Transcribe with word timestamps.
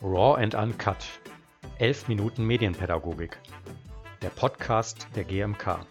Raw 0.00 0.34
and 0.34 0.54
Uncut. 0.54 1.04
11 1.78 2.08
Minuten 2.08 2.44
Medienpädagogik. 2.44 3.38
Der 4.20 4.30
Podcast 4.30 5.06
der 5.14 5.24
GMK. 5.24 5.86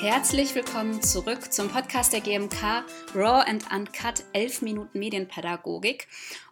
Herzlich 0.00 0.54
willkommen 0.54 1.02
zurück 1.02 1.52
zum 1.52 1.68
Podcast 1.68 2.12
der 2.12 2.20
GMK 2.20 2.84
Raw 3.14 3.42
and 3.46 3.64
Uncut 3.70 4.24
11 4.32 4.62
Minuten 4.62 4.98
Medienpädagogik 4.98 6.08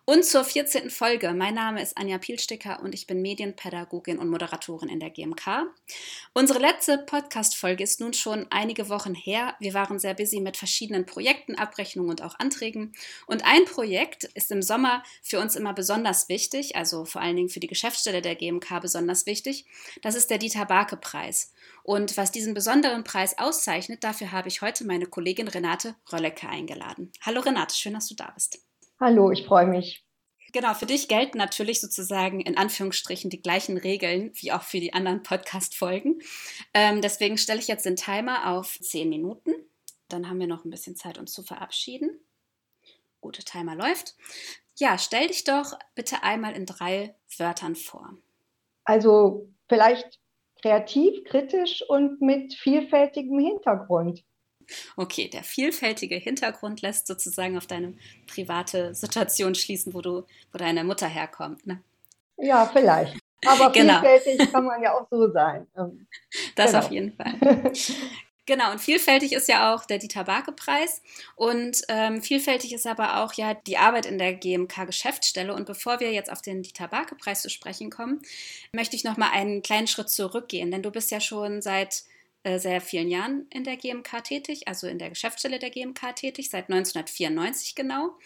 und 0.06 0.24
zur 0.24 0.44
14. 0.44 0.88
Folge. 0.88 1.32
Mein 1.34 1.54
Name 1.54 1.82
ist 1.82 1.98
Anja 1.98 2.18
Pielsticker 2.18 2.80
und 2.80 2.94
ich 2.94 3.08
bin 3.08 3.22
Medienpädagogin 3.22 4.20
und 4.20 4.30
Moderatorin 4.30 4.88
in 4.88 5.00
der 5.00 5.10
GMK. 5.10 5.66
Unsere 6.32 6.60
letzte 6.60 6.98
Podcast-Folge 6.98 7.82
ist 7.82 7.98
nun 7.98 8.12
schon 8.12 8.46
einige 8.50 8.88
Wochen 8.88 9.16
her. 9.16 9.56
Wir 9.58 9.74
waren 9.74 9.98
sehr 9.98 10.14
busy 10.14 10.40
mit 10.40 10.56
verschiedenen 10.56 11.06
Projekten, 11.06 11.56
Abrechnungen 11.56 12.10
und 12.10 12.22
auch 12.22 12.38
Anträgen. 12.38 12.92
Und 13.26 13.44
ein 13.44 13.64
Projekt 13.64 14.24
ist 14.34 14.52
im 14.52 14.62
Sommer 14.62 15.02
für 15.22 15.40
uns 15.40 15.56
immer 15.56 15.74
besonders 15.74 16.28
wichtig, 16.28 16.76
also 16.76 17.04
vor 17.04 17.20
allen 17.20 17.34
Dingen 17.34 17.48
für 17.48 17.60
die 17.60 17.66
Geschäftsstelle 17.66 18.22
der 18.22 18.36
GMK 18.36 18.80
besonders 18.80 19.26
wichtig. 19.26 19.66
Das 20.02 20.14
ist 20.14 20.30
der 20.30 20.38
Dieter 20.38 20.66
Barke-Preis. 20.66 21.52
Und 21.82 22.16
was 22.16 22.30
diesen 22.30 22.54
besonderen 22.54 23.02
Preis 23.02 23.38
auszeichnet, 23.38 24.04
dafür 24.04 24.30
habe 24.30 24.46
ich 24.46 24.62
heute 24.62 24.86
meine 24.86 25.06
Kollegin 25.06 25.48
Renate 25.48 25.96
Röllecke 26.12 26.48
eingeladen. 26.48 27.10
Hallo 27.22 27.40
Renate, 27.40 27.74
schön, 27.74 27.94
dass 27.94 28.06
du 28.06 28.14
da 28.14 28.30
bist. 28.32 28.60
Hallo, 28.98 29.30
ich 29.30 29.44
freue 29.44 29.66
mich. 29.66 30.05
Genau, 30.52 30.74
für 30.74 30.86
dich 30.86 31.08
gelten 31.08 31.38
natürlich 31.38 31.80
sozusagen 31.80 32.40
in 32.40 32.56
Anführungsstrichen 32.56 33.30
die 33.30 33.42
gleichen 33.42 33.76
Regeln 33.76 34.30
wie 34.34 34.52
auch 34.52 34.62
für 34.62 34.80
die 34.80 34.94
anderen 34.94 35.22
Podcast-Folgen. 35.22 36.20
Ähm, 36.72 37.02
deswegen 37.02 37.36
stelle 37.38 37.60
ich 37.60 37.68
jetzt 37.68 37.86
den 37.86 37.96
Timer 37.96 38.52
auf 38.52 38.78
10 38.80 39.08
Minuten. 39.08 39.52
Dann 40.08 40.28
haben 40.28 40.40
wir 40.40 40.46
noch 40.46 40.64
ein 40.64 40.70
bisschen 40.70 40.96
Zeit, 40.96 41.18
uns 41.18 41.32
zu 41.32 41.42
verabschieden. 41.42 42.20
Gute 43.20 43.42
Timer 43.42 43.74
läuft. 43.74 44.14
Ja, 44.78 44.98
stell 44.98 45.28
dich 45.28 45.44
doch 45.44 45.72
bitte 45.94 46.22
einmal 46.22 46.54
in 46.54 46.66
drei 46.66 47.14
Wörtern 47.38 47.74
vor. 47.74 48.14
Also 48.84 49.48
vielleicht 49.68 50.20
kreativ, 50.62 51.24
kritisch 51.24 51.82
und 51.88 52.20
mit 52.20 52.54
vielfältigem 52.54 53.38
Hintergrund. 53.38 54.22
Okay, 54.96 55.28
der 55.28 55.44
vielfältige 55.44 56.16
Hintergrund 56.16 56.82
lässt 56.82 57.06
sozusagen 57.06 57.56
auf 57.56 57.66
deine 57.66 57.94
private 58.26 58.94
Situation 58.94 59.54
schließen, 59.54 59.94
wo 59.94 60.00
du, 60.00 60.24
wo 60.52 60.58
deine 60.58 60.84
Mutter 60.84 61.06
herkommt. 61.06 61.66
Ne? 61.66 61.82
Ja, 62.36 62.66
vielleicht. 62.66 63.16
Aber 63.46 63.70
genau. 63.72 64.00
vielfältig 64.00 64.52
kann 64.52 64.64
man 64.64 64.82
ja 64.82 64.94
auch 64.94 65.06
so 65.10 65.30
sein. 65.30 65.66
Ähm, 65.76 66.06
das 66.54 66.72
genau. 66.72 66.84
auf 66.84 66.90
jeden 66.90 67.12
Fall. 67.12 67.72
Genau, 68.46 68.70
und 68.70 68.80
vielfältig 68.80 69.32
ist 69.32 69.48
ja 69.48 69.74
auch 69.74 69.84
der 69.86 69.98
Dieter 69.98 70.22
Barke-Preis 70.22 71.02
und 71.34 71.82
ähm, 71.88 72.22
vielfältig 72.22 72.72
ist 72.72 72.86
aber 72.86 73.24
auch 73.24 73.32
ja 73.32 73.54
die 73.54 73.76
Arbeit 73.76 74.06
in 74.06 74.18
der 74.18 74.34
GMK-Geschäftsstelle. 74.34 75.52
Und 75.52 75.66
bevor 75.66 75.98
wir 75.98 76.12
jetzt 76.12 76.30
auf 76.30 76.42
den 76.42 76.62
Dieter 76.62 76.86
Barke-Preis 76.86 77.42
zu 77.42 77.50
sprechen 77.50 77.90
kommen, 77.90 78.22
möchte 78.70 78.94
ich 78.94 79.02
noch 79.02 79.16
mal 79.16 79.30
einen 79.32 79.62
kleinen 79.62 79.88
Schritt 79.88 80.10
zurückgehen, 80.10 80.70
denn 80.70 80.84
du 80.84 80.92
bist 80.92 81.10
ja 81.10 81.20
schon 81.20 81.60
seit 81.60 82.04
äh, 82.46 82.60
sehr 82.60 82.80
vielen 82.80 83.08
Jahren 83.08 83.48
in 83.50 83.64
der 83.64 83.76
GMK 83.76 84.22
tätig, 84.22 84.68
also 84.68 84.86
in 84.86 85.00
der 85.00 85.08
Geschäftsstelle 85.08 85.58
der 85.58 85.70
GMK 85.70 86.14
tätig, 86.14 86.48
seit 86.48 86.70
1994 86.70 87.74
genau, 87.74 88.16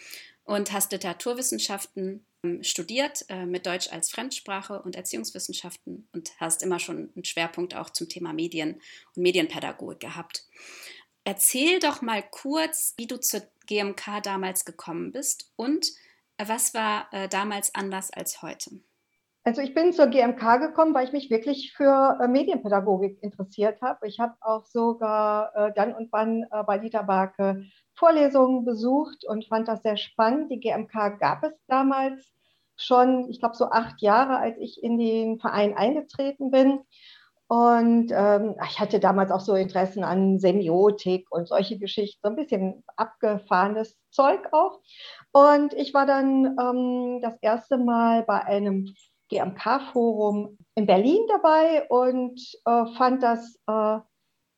und 0.43 0.71
hast 0.71 0.91
Literaturwissenschaften 0.91 2.23
ähm, 2.43 2.61
studiert 2.61 3.25
äh, 3.29 3.47
mit 3.47 3.65
Deutsch 3.65 3.91
als 3.91 4.11
Fremdsprache 4.11 4.79
und 4.83 4.95
Erziehungswissenschaften 4.95 6.07
und 6.13 6.39
hast 6.39 6.61
immer 6.61 6.77
schon 6.77 7.09
einen 7.15 7.25
Schwerpunkt 7.25 7.75
auch 7.75 7.89
zum 7.89 8.09
Thema 8.09 8.31
Medien 8.31 8.79
und 9.15 9.23
Medienpädagogik 9.23 10.01
gehabt. 10.01 10.45
Erzähl 11.23 11.79
doch 11.79 12.03
mal 12.03 12.21
kurz, 12.21 12.93
wie 12.97 13.07
du 13.07 13.19
zur 13.19 13.41
GMK 13.65 14.21
damals 14.21 14.65
gekommen 14.65 15.11
bist 15.11 15.51
und 15.55 15.87
äh, 16.37 16.47
was 16.47 16.75
war 16.75 17.09
damals 17.29 17.73
anders 17.73 18.11
als 18.11 18.43
heute? 18.43 18.81
Also 19.43 19.61
ich 19.61 19.73
bin 19.73 19.91
zur 19.91 20.05
GMK 20.07 20.59
gekommen, 20.59 20.93
weil 20.93 21.05
ich 21.07 21.13
mich 21.13 21.31
wirklich 21.31 21.73
für 21.73 22.19
äh, 22.21 22.27
Medienpädagogik 22.27 23.23
interessiert 23.23 23.81
habe. 23.81 24.07
Ich 24.07 24.19
habe 24.19 24.35
auch 24.39 24.65
sogar 24.65 25.55
äh, 25.55 25.73
dann 25.73 25.95
und 25.95 26.11
wann 26.11 26.43
äh, 26.51 26.63
bei 26.63 26.77
Dieter 26.77 27.03
Barke 27.03 27.63
Vorlesungen 27.95 28.65
besucht 28.65 29.25
und 29.25 29.47
fand 29.47 29.67
das 29.67 29.81
sehr 29.81 29.97
spannend. 29.97 30.51
Die 30.51 30.59
GMK 30.59 31.19
gab 31.19 31.43
es 31.43 31.53
damals 31.67 32.31
schon, 32.77 33.29
ich 33.31 33.39
glaube 33.39 33.55
so 33.55 33.71
acht 33.71 34.01
Jahre, 34.01 34.37
als 34.37 34.57
ich 34.59 34.83
in 34.83 34.99
den 34.99 35.39
Verein 35.39 35.75
eingetreten 35.75 36.51
bin. 36.51 36.79
Und 37.47 38.11
ähm, 38.11 38.55
ich 38.65 38.79
hatte 38.79 38.99
damals 38.99 39.31
auch 39.31 39.41
so 39.41 39.55
Interessen 39.55 40.03
an 40.03 40.39
Semiotik 40.39 41.27
und 41.31 41.47
solche 41.47 41.77
Geschichten, 41.79 42.19
so 42.23 42.29
ein 42.29 42.35
bisschen 42.35 42.83
abgefahrenes 42.95 43.97
Zeug 44.09 44.53
auch. 44.53 44.79
Und 45.31 45.73
ich 45.73 45.93
war 45.93 46.05
dann 46.05 46.57
ähm, 46.59 47.19
das 47.21 47.37
erste 47.41 47.77
Mal 47.77 48.23
bei 48.23 48.41
einem 48.45 48.93
GMK-Forum 49.31 50.57
in 50.75 50.85
Berlin 50.85 51.25
dabei 51.27 51.87
und 51.89 52.39
äh, 52.65 52.85
fand 52.97 53.23
das 53.23 53.57
äh, 53.67 53.99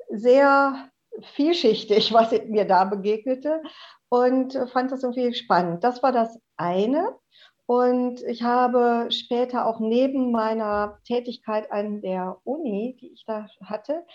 sehr 0.09 0.89
vielschichtig, 1.35 2.13
was 2.13 2.31
mir 2.47 2.65
da 2.65 2.85
begegnete 2.85 3.61
und 4.09 4.55
äh, 4.55 4.67
fand 4.67 4.91
das 4.91 5.03
irgendwie 5.03 5.33
spannend. 5.33 5.83
Das 5.83 6.03
war 6.03 6.11
das 6.11 6.39
eine. 6.57 7.15
Und 7.65 8.21
ich 8.23 8.43
habe 8.43 9.07
später 9.09 9.65
auch 9.65 9.79
neben 9.79 10.31
meiner 10.31 10.99
Tätigkeit 11.05 11.71
an 11.71 12.01
der 12.01 12.37
Uni, 12.43 12.97
die 12.99 13.13
ich 13.13 13.23
da 13.25 13.47
hatte, 13.63 14.05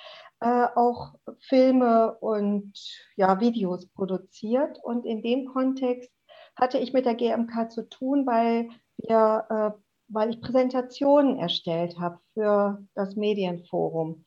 äh, 0.41 0.67
auch 0.75 1.15
Filme 1.41 2.15
und 2.21 2.73
ja, 3.17 3.41
Videos 3.41 3.89
produziert. 3.89 4.79
Und 4.83 5.07
in 5.07 5.23
dem 5.23 5.47
Kontext 5.47 6.11
hatte 6.57 6.79
ich 6.79 6.93
mit 6.93 7.07
der 7.07 7.15
GMK 7.15 7.71
zu 7.71 7.89
tun, 7.89 8.27
weil 8.27 8.69
wir 8.99 9.47
äh, 9.75 9.88
weil 10.09 10.31
ich 10.31 10.41
Präsentationen 10.41 11.39
erstellt 11.39 11.99
habe 11.99 12.19
für 12.35 12.83
das 12.95 13.17
Medienforum. 13.17 14.25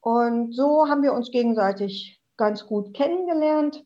Und 0.00 0.54
so 0.54 0.88
haben 0.88 1.02
wir 1.02 1.12
uns 1.12 1.30
gegenseitig 1.30 2.20
ganz 2.36 2.66
gut 2.66 2.94
kennengelernt. 2.94 3.84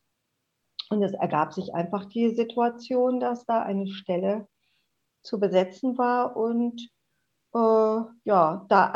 Und 0.91 1.03
es 1.03 1.13
ergab 1.13 1.53
sich 1.53 1.75
einfach 1.75 2.05
die 2.05 2.31
Situation, 2.35 3.19
dass 3.19 3.45
da 3.47 3.63
eine 3.63 3.89
Stelle 3.89 4.47
zu 5.23 5.41
besetzen 5.41 5.99
war 5.99 6.37
und 6.37 6.89
äh, 7.55 8.01
ja, 8.25 8.67
da 8.69 8.93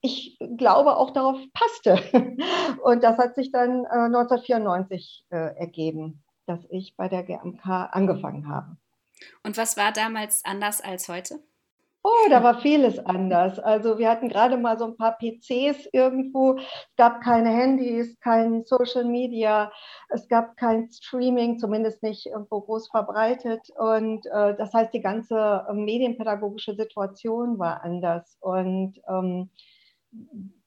ich 0.00 0.38
glaube 0.56 0.96
auch 0.96 1.10
darauf 1.10 1.38
passte. 1.52 1.98
Und 2.82 3.02
das 3.02 3.18
hat 3.18 3.34
sich 3.34 3.50
dann 3.50 3.84
äh, 3.84 4.06
1994 4.06 5.26
äh, 5.30 5.56
ergeben, 5.56 6.22
dass 6.46 6.60
ich 6.70 6.96
bei 6.96 7.08
der 7.08 7.24
GMK 7.24 7.66
angefangen 7.66 8.48
habe. 8.48 8.76
Und 9.42 9.56
was 9.56 9.76
war 9.76 9.92
damals 9.92 10.44
anders 10.44 10.80
als 10.80 11.08
heute? 11.08 11.40
Oh, 12.04 12.28
da 12.30 12.42
war 12.42 12.60
vieles 12.60 12.98
anders. 13.00 13.58
Also 13.58 13.98
wir 13.98 14.08
hatten 14.08 14.28
gerade 14.28 14.56
mal 14.56 14.78
so 14.78 14.86
ein 14.86 14.96
paar 14.96 15.18
PCs 15.18 15.88
irgendwo. 15.92 16.56
Es 16.56 16.96
gab 16.96 17.20
keine 17.20 17.50
Handys, 17.50 18.18
kein 18.20 18.64
Social 18.64 19.04
Media, 19.04 19.72
es 20.08 20.28
gab 20.28 20.56
kein 20.56 20.88
Streaming, 20.90 21.58
zumindest 21.58 22.02
nicht 22.02 22.26
irgendwo 22.26 22.60
groß 22.60 22.88
verbreitet. 22.88 23.68
Und 23.76 24.24
äh, 24.26 24.56
das 24.56 24.72
heißt, 24.72 24.94
die 24.94 25.02
ganze 25.02 25.66
äh, 25.68 25.72
medienpädagogische 25.74 26.76
Situation 26.76 27.58
war 27.58 27.82
anders. 27.82 28.38
Und 28.40 29.00
ähm, 29.08 29.50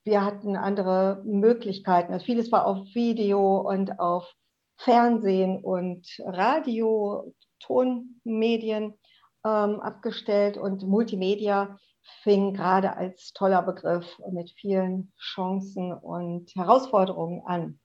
wir 0.03 0.25
hatten 0.25 0.57
andere 0.57 1.23
Möglichkeiten. 1.25 2.13
Also 2.13 2.25
vieles 2.25 2.51
war 2.51 2.67
auf 2.67 2.85
Video 2.94 3.61
und 3.61 4.00
auf 4.00 4.31
Fernsehen 4.78 5.63
und 5.63 6.06
Radio, 6.25 7.34
Tonmedien 7.66 8.93
ähm, 9.46 9.79
abgestellt 9.79 10.58
und 10.58 10.84
Multimedia 10.84 11.78
fing 12.23 12.53
gerade 12.53 12.96
als 12.96 13.34
toller 13.34 13.61
Begriff 13.61 14.05
mit 14.31 14.52
vielen 14.52 15.11
Chancen 15.19 15.93
und 15.93 16.53
Herausforderungen 16.55 17.46
an. 17.46 17.79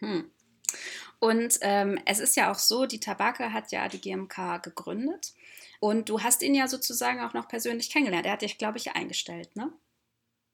Mhm. 0.00 0.30
Und 1.18 1.58
ähm, 1.60 1.98
es 2.06 2.18
ist 2.18 2.36
ja 2.36 2.50
auch 2.50 2.58
so, 2.58 2.86
die 2.86 3.00
Tabake 3.00 3.52
hat 3.52 3.72
ja 3.72 3.88
die 3.88 4.00
GMK 4.00 4.62
gegründet 4.62 5.34
und 5.80 6.08
du 6.08 6.20
hast 6.20 6.42
ihn 6.42 6.54
ja 6.54 6.66
sozusagen 6.66 7.20
auch 7.20 7.34
noch 7.34 7.46
persönlich 7.48 7.90
kennengelernt. 7.90 8.26
Er 8.26 8.32
hat 8.32 8.42
dich, 8.42 8.58
glaube 8.58 8.78
ich, 8.78 8.94
eingestellt, 8.94 9.54
ne? 9.56 9.72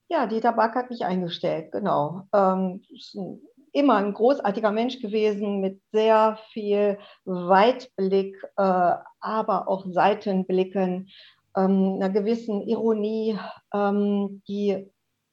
Ja, 0.08 0.26
die 0.26 0.40
Tabak 0.40 0.74
hat 0.76 0.90
mich 0.90 1.04
eingestellt, 1.04 1.72
genau. 1.72 2.28
Ähm, 2.32 2.82
ist 2.90 3.14
ein 3.14 3.40
immer 3.76 3.96
ein 3.96 4.14
großartiger 4.14 4.72
Mensch 4.72 5.00
gewesen 5.00 5.60
mit 5.60 5.82
sehr 5.92 6.38
viel 6.52 6.98
Weitblick, 7.26 8.36
äh, 8.56 8.94
aber 9.20 9.68
auch 9.68 9.84
Seitenblicken, 9.86 11.08
ähm, 11.56 11.94
einer 11.96 12.10
gewissen 12.10 12.62
Ironie, 12.62 13.38
ähm, 13.74 14.42
die 14.48 14.90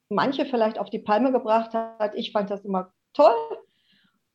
manche 0.10 0.46
vielleicht 0.46 0.78
auf 0.78 0.90
die 0.90 1.00
Palme 1.00 1.32
gebracht 1.32 1.74
hat. 1.74 2.16
Ich 2.16 2.32
fand 2.34 2.50
das 2.50 2.66
immer 2.66 2.92
toll 3.14 3.34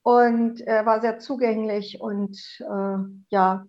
und 0.02 0.60
er 0.62 0.86
war 0.86 1.00
sehr 1.00 1.18
zugänglich 1.18 2.00
und 2.00 2.36
äh, 2.60 2.98
ja, 3.30 3.66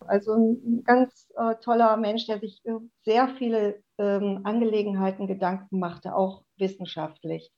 Also 0.00 0.34
ein 0.34 0.84
ganz 0.84 1.28
äh, 1.36 1.56
toller 1.56 1.96
Mensch, 1.96 2.26
der 2.26 2.38
sich 2.40 2.62
sehr 3.04 3.28
viele 3.38 3.82
ähm, 3.98 4.40
Angelegenheiten 4.44 5.26
Gedanken 5.26 5.78
machte, 5.80 6.14
auch 6.14 6.44
wissenschaftlich. 6.56 7.50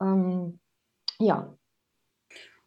Ähm, 0.00 0.59
ja. 1.20 1.56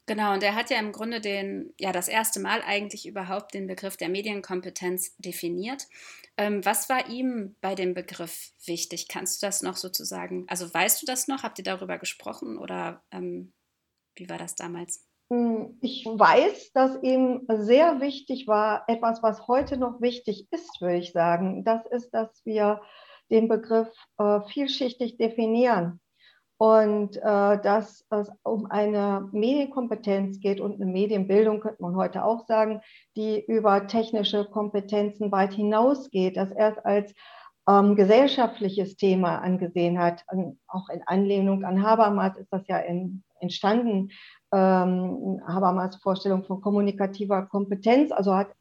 Genau, 0.05 0.33
und 0.33 0.43
er 0.43 0.55
hat 0.55 0.69
ja 0.69 0.79
im 0.79 0.91
Grunde 0.91 1.21
den, 1.21 1.73
ja, 1.79 1.93
das 1.93 2.09
erste 2.09 2.41
Mal 2.41 2.61
eigentlich 2.61 3.07
überhaupt 3.07 3.53
den 3.53 3.67
Begriff 3.67 3.95
der 3.95 4.09
Medienkompetenz 4.09 5.15
definiert. 5.17 5.87
Ähm, 6.35 6.65
was 6.65 6.89
war 6.89 7.09
ihm 7.09 7.55
bei 7.61 7.73
dem 7.73 7.93
Begriff 7.93 8.51
wichtig? 8.65 9.07
Kannst 9.07 9.41
du 9.41 9.47
das 9.47 9.61
noch 9.61 9.77
sozusagen, 9.77 10.45
also 10.49 10.71
weißt 10.73 11.01
du 11.01 11.05
das 11.05 11.29
noch? 11.29 11.43
Habt 11.43 11.57
ihr 11.59 11.63
darüber 11.63 11.97
gesprochen 11.97 12.57
oder 12.57 13.01
ähm, 13.11 13.53
wie 14.15 14.29
war 14.29 14.37
das 14.37 14.55
damals? 14.55 15.07
Hm, 15.31 15.77
ich 15.81 16.05
weiß, 16.05 16.73
dass 16.73 17.01
ihm 17.01 17.47
sehr 17.47 18.01
wichtig 18.01 18.45
war, 18.45 18.83
etwas, 18.87 19.23
was 19.23 19.47
heute 19.47 19.77
noch 19.77 20.01
wichtig 20.01 20.47
ist, 20.51 20.81
würde 20.81 20.97
ich 20.97 21.13
sagen. 21.13 21.63
Das 21.63 21.85
ist, 21.85 22.09
dass 22.11 22.45
wir 22.45 22.81
den 23.31 23.47
Begriff 23.47 23.87
äh, 24.17 24.41
vielschichtig 24.49 25.15
definieren 25.15 26.01
und 26.63 27.17
äh, 27.17 27.21
dass 27.61 28.05
es 28.09 28.31
um 28.41 28.71
eine 28.71 29.27
Medienkompetenz 29.33 30.39
geht 30.39 30.61
und 30.61 30.75
eine 30.75 30.89
Medienbildung, 30.89 31.59
könnte 31.59 31.81
man 31.81 31.97
heute 31.97 32.23
auch 32.23 32.47
sagen, 32.47 32.79
die 33.17 33.43
über 33.43 33.85
technische 33.87 34.45
Kompetenzen 34.45 35.29
weit 35.33 35.51
hinausgeht, 35.51 36.37
dass 36.37 36.51
er 36.51 36.71
es 36.71 36.77
als 36.77 37.13
ähm, 37.67 37.97
gesellschaftliches 37.97 38.95
Thema 38.95 39.39
angesehen 39.39 39.99
hat. 39.99 40.23
An, 40.27 40.57
auch 40.67 40.87
in 40.87 41.01
Anlehnung 41.05 41.65
an 41.65 41.83
Habermas 41.83 42.37
ist 42.37 42.53
das 42.53 42.65
ja 42.69 42.77
in, 42.77 43.23
entstanden, 43.41 44.11
ähm, 44.53 45.41
Habermas 45.45 45.97
Vorstellung 45.97 46.45
von 46.45 46.61
kommunikativer 46.61 47.45
Kompetenz, 47.45 48.13
also 48.13 48.33
hat 48.35 48.53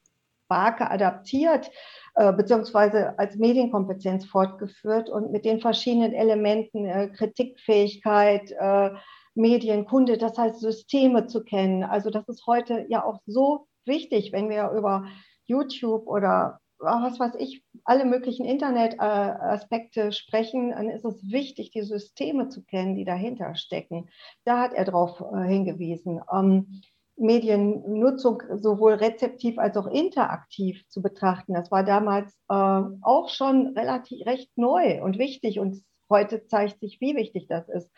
Barke 0.53 0.91
adaptiert 0.91 1.71
äh, 2.15 2.31
beziehungsweise 2.31 3.19
als 3.19 3.37
Medienkompetenz 3.37 4.27
fortgeführt 4.27 5.09
und 5.09 5.33
mit 5.33 5.47
den 5.47 5.61
verschiedenen 5.61 6.13
Elementen 6.13 6.85
äh, 6.85 7.09
Kritikfähigkeit, 7.09 8.51
äh, 8.51 8.91
Medienkunde, 9.35 10.19
das 10.19 10.37
heißt 10.37 10.61
Systeme 10.61 11.27
zu 11.27 11.43
kennen. 11.43 11.85
Also 11.85 12.11
das 12.11 12.29
ist 12.29 12.47
heute 12.47 12.85
ja 12.91 13.03
auch 13.03 13.21
so 13.25 13.67
wichtig, 13.87 14.31
wenn 14.33 14.51
wir 14.51 14.73
über 14.73 15.07
YouTube 15.47 16.07
oder 16.07 16.59
was 16.79 17.19
weiß 17.19 17.37
ich, 17.39 17.65
alle 17.85 18.05
möglichen 18.05 18.45
Internetaspekte 18.45 20.13
sprechen, 20.13 20.73
dann 20.73 20.91
ist 20.91 21.07
es 21.07 21.31
wichtig, 21.31 21.71
die 21.71 21.83
Systeme 21.83 22.51
zu 22.51 22.63
kennen, 22.63 22.95
die 22.95 23.07
dahinter 23.07 23.55
stecken. 23.55 24.11
Da 24.45 24.61
hat 24.61 24.75
er 24.75 24.85
darauf 24.85 25.19
hingewiesen. 25.47 26.21
Ähm, 26.31 26.83
Mediennutzung 27.17 28.43
sowohl 28.57 28.95
rezeptiv 28.95 29.59
als 29.59 29.77
auch 29.77 29.87
interaktiv 29.87 30.83
zu 30.89 31.03
betrachten. 31.03 31.55
Das 31.55 31.71
war 31.71 31.85
damals 31.85 32.33
äh, 32.49 32.83
auch 33.03 33.29
schon 33.29 33.69
relativ 33.77 34.27
recht 34.27 34.51
neu 34.57 35.03
und 35.03 35.19
wichtig 35.19 35.59
und 35.59 35.83
heute 36.11 36.47
zeigt 36.47 36.81
sich, 36.81 37.01
wie 37.01 37.17
wichtig 37.17 37.47
das 37.49 37.69
ist. 37.69 37.91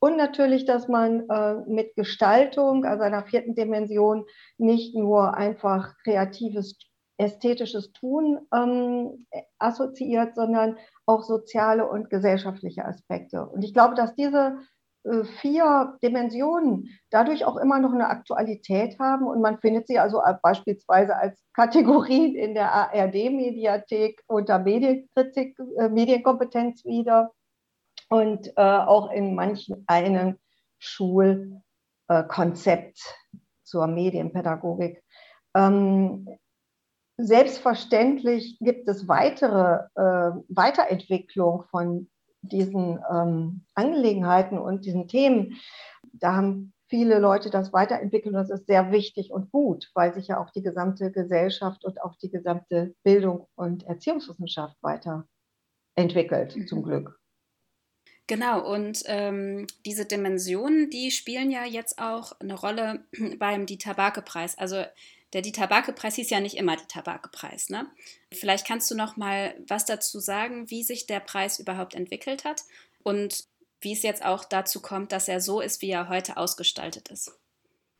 Und 0.00 0.16
natürlich, 0.16 0.64
dass 0.64 0.88
man 0.88 1.28
äh, 1.28 1.54
mit 1.66 1.96
Gestaltung, 1.96 2.84
also 2.84 3.02
einer 3.02 3.24
vierten 3.24 3.54
Dimension, 3.54 4.24
nicht 4.56 4.94
nur 4.94 5.34
einfach 5.34 5.94
kreatives, 6.04 6.78
ästhetisches 7.16 7.92
Tun 7.92 8.38
ähm, 8.54 9.26
assoziiert, 9.58 10.36
sondern 10.36 10.76
auch 11.04 11.24
soziale 11.24 11.88
und 11.88 12.10
gesellschaftliche 12.10 12.84
Aspekte. 12.84 13.44
Und 13.44 13.64
ich 13.64 13.74
glaube, 13.74 13.96
dass 13.96 14.14
diese 14.14 14.58
vier 15.40 15.96
Dimensionen 16.02 16.88
dadurch 17.10 17.44
auch 17.44 17.56
immer 17.56 17.78
noch 17.78 17.92
eine 17.92 18.08
Aktualität 18.08 18.98
haben 18.98 19.26
und 19.26 19.40
man 19.40 19.58
findet 19.58 19.86
sie 19.86 19.98
also 19.98 20.20
beispielsweise 20.42 21.16
als 21.16 21.42
Kategorien 21.54 22.34
in 22.34 22.54
der 22.54 22.72
ARD-Mediathek 22.72 24.22
unter 24.26 24.58
Medienkritik, 24.58 25.58
äh, 25.78 25.88
Medienkompetenz 25.88 26.84
wieder 26.84 27.32
und 28.10 28.48
äh, 28.56 28.60
auch 28.60 29.10
in 29.10 29.34
manchen 29.34 29.84
einen 29.86 30.38
Schulkonzept 30.78 31.62
äh, 32.98 33.38
zur 33.62 33.86
Medienpädagogik. 33.86 35.02
Ähm, 35.54 36.28
selbstverständlich 37.16 38.58
gibt 38.60 38.88
es 38.88 39.08
weitere 39.08 39.86
äh, 39.96 40.30
Weiterentwicklung 40.48 41.64
von 41.70 42.08
diesen 42.42 43.00
ähm, 43.10 43.64
Angelegenheiten 43.74 44.58
und 44.58 44.84
diesen 44.84 45.08
Themen, 45.08 45.56
da 46.12 46.36
haben 46.36 46.72
viele 46.88 47.18
Leute 47.18 47.50
das 47.50 47.72
weiterentwickelt 47.72 48.34
und 48.34 48.40
das 48.40 48.50
ist 48.50 48.66
sehr 48.66 48.92
wichtig 48.92 49.30
und 49.30 49.50
gut, 49.50 49.90
weil 49.94 50.14
sich 50.14 50.28
ja 50.28 50.40
auch 50.40 50.50
die 50.50 50.62
gesamte 50.62 51.12
Gesellschaft 51.12 51.84
und 51.84 52.02
auch 52.02 52.16
die 52.16 52.30
gesamte 52.30 52.94
Bildung 53.02 53.46
und 53.54 53.84
Erziehungswissenschaft 53.84 54.76
weiterentwickelt, 54.80 56.56
mhm. 56.56 56.66
zum 56.66 56.82
Glück. 56.82 57.18
Genau, 58.26 58.70
und 58.70 59.02
ähm, 59.06 59.66
diese 59.86 60.04
Dimensionen, 60.04 60.90
die 60.90 61.10
spielen 61.10 61.50
ja 61.50 61.64
jetzt 61.64 61.98
auch 61.98 62.32
eine 62.40 62.54
Rolle 62.54 63.04
beim 63.38 63.64
Dieter 63.64 63.94
Barke-Preis. 63.94 64.58
Also 64.58 64.84
der 65.32 65.42
Dieter 65.42 65.66
Barke-Preis 65.66 66.14
hieß 66.14 66.30
ja 66.30 66.40
nicht 66.40 66.56
immer 66.56 66.76
Dieter 66.76 67.02
Barke-Preis. 67.02 67.68
Ne? 67.68 67.86
Vielleicht 68.32 68.66
kannst 68.66 68.90
du 68.90 68.94
noch 68.94 69.16
mal 69.16 69.54
was 69.68 69.84
dazu 69.84 70.20
sagen, 70.20 70.70
wie 70.70 70.82
sich 70.82 71.06
der 71.06 71.20
Preis 71.20 71.58
überhaupt 71.58 71.94
entwickelt 71.94 72.44
hat 72.44 72.62
und 73.02 73.44
wie 73.80 73.92
es 73.92 74.02
jetzt 74.02 74.24
auch 74.24 74.44
dazu 74.44 74.80
kommt, 74.80 75.12
dass 75.12 75.28
er 75.28 75.40
so 75.40 75.60
ist, 75.60 75.82
wie 75.82 75.90
er 75.90 76.08
heute 76.08 76.36
ausgestaltet 76.36 77.10
ist. 77.10 77.38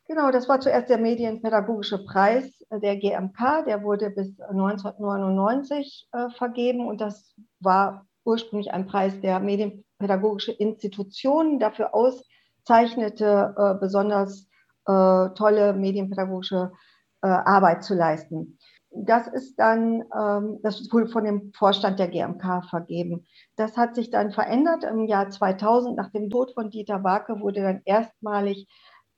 Genau, 0.07 0.31
das 0.31 0.49
war 0.49 0.59
zuerst 0.59 0.89
der 0.89 0.97
Medienpädagogische 0.97 2.03
Preis 2.03 2.51
der 2.71 2.97
GMK. 2.97 3.65
Der 3.67 3.83
wurde 3.83 4.09
bis 4.09 4.39
1999 4.39 6.09
äh, 6.11 6.29
vergeben 6.31 6.87
und 6.87 6.99
das 6.99 7.35
war 7.59 8.07
ursprünglich 8.25 8.71
ein 8.71 8.87
Preis 8.87 9.19
der 9.21 9.39
medienpädagogische 9.39 10.51
Institutionen 10.51 11.59
dafür 11.59 11.93
auszeichnete, 11.93 13.53
äh, 13.55 13.79
besonders 13.79 14.47
äh, 14.87 15.29
tolle 15.35 15.73
medienpädagogische 15.73 16.71
äh, 17.21 17.27
Arbeit 17.27 17.83
zu 17.83 17.95
leisten. 17.95 18.57
Das 18.91 19.27
ist 19.27 19.57
dann, 19.59 20.03
ähm, 20.19 20.59
das 20.63 20.91
wurde 20.91 21.07
von 21.07 21.23
dem 21.23 21.51
Vorstand 21.53 21.99
der 21.99 22.07
GMK 22.07 22.65
vergeben. 22.69 23.25
Das 23.55 23.77
hat 23.77 23.93
sich 23.93 24.09
dann 24.09 24.31
verändert 24.31 24.83
im 24.83 25.05
Jahr 25.05 25.29
2000. 25.29 25.95
Nach 25.95 26.11
dem 26.11 26.29
Tod 26.29 26.53
von 26.53 26.71
Dieter 26.71 26.99
Barke 26.99 27.39
wurde 27.39 27.61
dann 27.61 27.81
erstmalig 27.85 28.67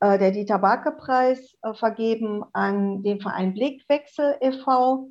äh, 0.02 0.18
der 0.18 0.32
Dieter 0.32 0.60
Barke-Preis 0.60 1.56
äh, 1.62 1.74
vergeben 1.74 2.44
an 2.52 3.02
den 3.04 3.22
Verein 3.22 3.54
Blickwechsel 3.54 4.36
e.V. 4.42 5.08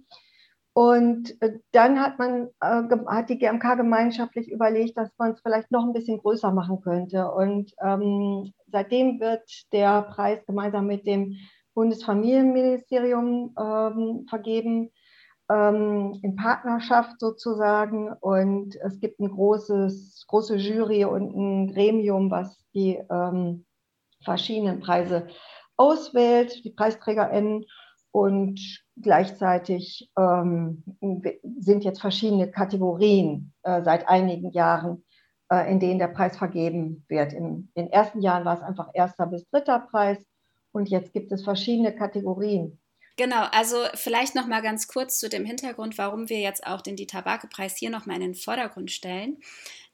Und 0.73 1.37
dann 1.73 2.01
hat 2.01 2.19
man, 2.19 2.49
hat 2.61 3.29
die 3.29 3.39
GMK 3.39 3.77
gemeinschaftlich 3.77 4.49
überlegt, 4.49 4.97
dass 4.97 5.11
man 5.19 5.33
es 5.33 5.41
vielleicht 5.41 5.71
noch 5.73 5.85
ein 5.85 5.93
bisschen 5.93 6.19
größer 6.19 6.53
machen 6.53 6.81
könnte. 6.81 7.29
Und 7.31 7.73
ähm, 7.83 8.53
seitdem 8.71 9.19
wird 9.19 9.43
der 9.73 10.03
Preis 10.03 10.47
gemeinsam 10.47 10.87
mit 10.87 11.07
dem 11.07 11.37
Bundesfamilienministerium 11.75 13.55
ähm, 13.59 14.27
vergeben, 14.29 14.91
ähm, 15.51 16.19
in 16.23 16.37
Partnerschaft 16.37 17.19
sozusagen. 17.19 18.13
Und 18.21 18.77
es 18.77 19.01
gibt 19.01 19.21
ein 19.21 19.31
großes, 19.31 20.25
große 20.29 20.57
Jury 20.57 21.05
und 21.05 21.35
ein 21.35 21.73
Gremium, 21.73 22.31
was 22.31 22.65
die 22.75 23.01
ähm, 23.11 23.67
verschiedenen 24.23 24.81
Preise 24.81 25.27
auswählt, 25.77 26.65
die 26.65 26.71
PreisträgerInnen. 26.71 27.65
Und 28.13 28.61
gleichzeitig 29.01 30.11
ähm, 30.19 30.83
sind 31.59 31.85
jetzt 31.85 32.01
verschiedene 32.01 32.51
Kategorien 32.51 33.53
äh, 33.63 33.83
seit 33.83 34.09
einigen 34.09 34.51
Jahren, 34.51 35.05
äh, 35.49 35.71
in 35.71 35.79
denen 35.79 36.01
der 36.01 36.09
Preis 36.09 36.37
vergeben 36.37 37.05
wird. 37.09 37.33
In 37.33 37.71
den 37.77 37.89
ersten 37.91 38.21
Jahren 38.21 38.45
war 38.45 38.57
es 38.57 38.63
einfach 38.63 38.89
erster 38.95 39.27
bis 39.27 39.49
dritter 39.49 39.79
Preis. 39.79 40.19
Und 40.73 40.89
jetzt 40.89 41.13
gibt 41.13 41.33
es 41.33 41.43
verschiedene 41.43 41.95
Kategorien. 41.95 42.79
Genau, 43.17 43.45
also 43.51 43.85
vielleicht 43.95 44.35
noch 44.35 44.47
mal 44.47 44.63
ganz 44.63 44.89
kurz 44.89 45.19
zu 45.19 45.29
dem 45.29 45.45
Hintergrund, 45.45 45.99
warum 45.99 46.29
wir 46.29 46.41
jetzt 46.41 46.67
auch 46.67 46.81
den 46.81 46.97
Dieter 46.97 47.23
Barke-Preis 47.23 47.77
hier 47.77 47.91
noch 47.91 48.07
mal 48.07 48.15
in 48.15 48.23
den 48.23 48.35
Vordergrund 48.35 48.91
stellen. 48.91 49.39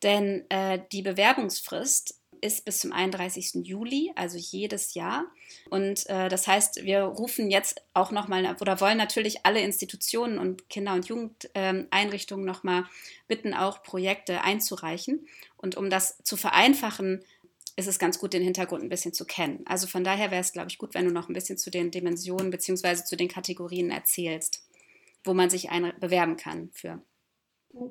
Denn 0.02 0.44
äh, 0.48 0.78
die 0.92 1.02
Bewerbungsfrist 1.02 2.20
ist 2.40 2.64
bis 2.64 2.78
zum 2.78 2.92
31. 2.92 3.66
Juli, 3.66 4.12
also 4.14 4.38
jedes 4.38 4.94
Jahr. 4.94 5.26
Und 5.70 6.08
äh, 6.08 6.28
das 6.28 6.46
heißt, 6.46 6.84
wir 6.84 7.02
rufen 7.02 7.50
jetzt 7.50 7.82
auch 7.94 8.12
noch 8.12 8.28
mal 8.28 8.56
oder 8.60 8.80
wollen 8.80 8.98
natürlich 8.98 9.44
alle 9.44 9.60
Institutionen 9.60 10.38
und 10.38 10.68
Kinder- 10.68 10.94
und 10.94 11.06
Jugendeinrichtungen 11.06 12.46
ähm, 12.46 12.52
noch 12.52 12.62
mal 12.62 12.84
bitten, 13.26 13.54
auch 13.54 13.82
Projekte 13.82 14.42
einzureichen. 14.42 15.26
Und 15.56 15.76
um 15.76 15.90
das 15.90 16.18
zu 16.22 16.36
vereinfachen, 16.36 17.24
ist 17.76 17.86
es 17.86 17.98
ganz 17.98 18.18
gut, 18.18 18.32
den 18.32 18.42
Hintergrund 18.42 18.82
ein 18.82 18.88
bisschen 18.88 19.12
zu 19.12 19.26
kennen. 19.26 19.62
Also 19.66 19.86
von 19.86 20.02
daher 20.02 20.30
wäre 20.30 20.40
es, 20.40 20.52
glaube 20.52 20.68
ich, 20.70 20.78
gut, 20.78 20.94
wenn 20.94 21.04
du 21.04 21.12
noch 21.12 21.28
ein 21.28 21.34
bisschen 21.34 21.58
zu 21.58 21.70
den 21.70 21.90
Dimensionen 21.90 22.50
bzw. 22.50 23.04
zu 23.04 23.16
den 23.16 23.28
Kategorien 23.28 23.90
erzählst, 23.90 24.66
wo 25.24 25.34
man 25.34 25.50
sich 25.50 25.68
bewerben 26.00 26.36
kann 26.36 26.70
für. 26.72 27.02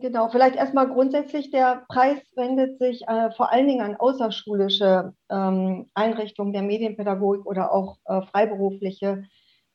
Genau, 0.02 0.30
vielleicht 0.30 0.56
erstmal 0.56 0.88
grundsätzlich, 0.88 1.52
der 1.52 1.86
Preis 1.88 2.18
wendet 2.36 2.80
sich 2.80 3.04
äh, 3.08 3.30
vor 3.38 3.52
allen 3.52 3.68
Dingen 3.68 3.82
an 3.82 3.96
außerschulische 3.96 5.14
ähm, 5.30 5.88
Einrichtungen 5.94 6.54
der 6.54 6.64
Medienpädagogik 6.64 7.46
oder 7.46 7.72
auch 7.72 7.98
äh, 8.06 8.22
freiberufliche 8.24 9.26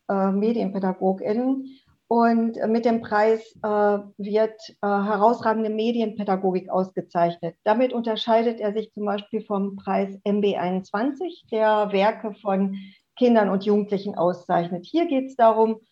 äh, 0.08 0.32
MedienpädagogInnen. 0.32 1.68
Und 2.12 2.56
mit 2.66 2.86
dem 2.86 3.02
Preis 3.02 3.54
äh, 3.62 3.68
wird 3.68 4.60
äh, 4.68 4.74
herausragende 4.82 5.70
Medienpädagogik 5.70 6.68
ausgezeichnet. 6.68 7.54
Damit 7.62 7.92
unterscheidet 7.92 8.58
er 8.58 8.72
sich 8.72 8.92
zum 8.92 9.04
Beispiel 9.04 9.42
vom 9.42 9.76
Preis 9.76 10.18
MB21, 10.24 11.48
der 11.52 11.92
Werke 11.92 12.34
von 12.34 12.76
Kindern 13.16 13.48
und 13.48 13.64
Jugendlichen 13.64 14.16
auszeichnet. 14.16 14.86
Hier 14.86 15.06
geht 15.06 15.26
es 15.26 15.36
darum, 15.36 15.82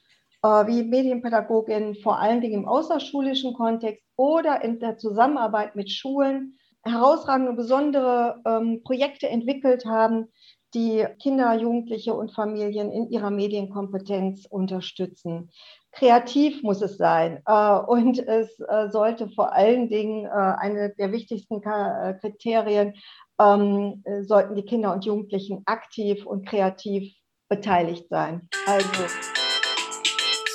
äh, 0.43 0.49
wie 0.67 0.83
Medienpädagoginnen 0.83 1.95
vor 1.95 2.19
allen 2.19 2.41
Dingen 2.41 2.63
im 2.63 2.69
außerschulischen 2.69 3.55
Kontext 3.55 4.03
oder 4.17 4.65
in 4.65 4.81
der 4.81 4.99
Zusammenarbeit 4.99 5.77
mit 5.77 5.89
Schulen 5.89 6.59
herausragende, 6.83 7.53
besondere 7.53 8.41
ähm, 8.45 8.83
Projekte 8.83 9.29
entwickelt 9.29 9.85
haben, 9.85 10.33
die 10.75 11.07
Kinder, 11.23 11.55
Jugendliche 11.55 12.13
und 12.13 12.35
Familien 12.35 12.91
in 12.91 13.09
ihrer 13.11 13.31
Medienkompetenz 13.31 14.47
unterstützen. 14.47 15.51
Kreativ 15.99 16.63
muss 16.63 16.81
es 16.81 16.97
sein 16.97 17.43
äh, 17.45 17.79
und 17.79 18.19
es 18.19 18.61
äh, 18.61 18.89
sollte 18.89 19.29
vor 19.31 19.53
allen 19.53 19.89
Dingen 19.89 20.27
äh, 20.27 20.29
eine 20.29 20.91
der 20.91 21.11
wichtigsten 21.11 21.61
Kriterien, 21.61 22.95
ähm, 23.41 24.05
sollten 24.23 24.55
die 24.55 24.65
Kinder 24.65 24.93
und 24.93 25.05
Jugendlichen 25.05 25.63
aktiv 25.67 26.25
und 26.25 26.49
kreativ 26.49 27.13
beteiligt 27.49 28.09
sein. 28.09 28.49
Also. 28.67 28.89